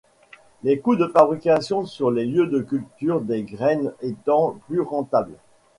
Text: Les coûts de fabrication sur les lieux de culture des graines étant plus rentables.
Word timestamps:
Les 0.63 0.79
coûts 0.79 0.95
de 0.95 1.05
fabrication 1.05 1.85
sur 1.85 2.09
les 2.09 2.25
lieux 2.25 2.47
de 2.47 2.59
culture 2.61 3.21
des 3.21 3.43
graines 3.43 3.93
étant 4.01 4.57
plus 4.65 4.81
rentables. 4.81 5.37